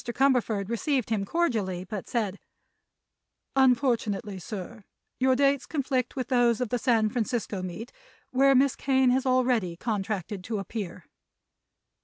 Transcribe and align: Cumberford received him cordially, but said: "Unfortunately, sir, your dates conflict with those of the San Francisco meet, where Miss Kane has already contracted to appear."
Cumberford 0.03 0.67
received 0.67 1.11
him 1.11 1.25
cordially, 1.25 1.83
but 1.83 2.09
said: 2.09 2.39
"Unfortunately, 3.55 4.39
sir, 4.39 4.83
your 5.19 5.35
dates 5.35 5.67
conflict 5.67 6.15
with 6.15 6.29
those 6.29 6.59
of 6.59 6.69
the 6.69 6.79
San 6.79 7.07
Francisco 7.11 7.61
meet, 7.61 7.91
where 8.31 8.55
Miss 8.55 8.75
Kane 8.75 9.11
has 9.11 9.27
already 9.27 9.77
contracted 9.77 10.43
to 10.45 10.57
appear." 10.57 11.05